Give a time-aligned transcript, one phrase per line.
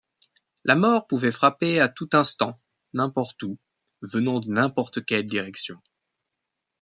[0.63, 2.59] La mort pouvait frapper à tout instant,
[2.93, 3.59] n'importe où,
[4.01, 5.79] venant de n'importe quelle direction.